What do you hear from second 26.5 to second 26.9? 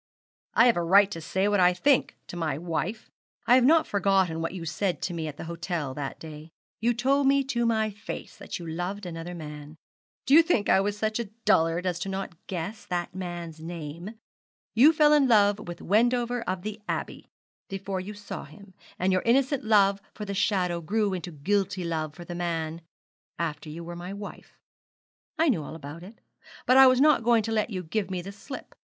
but I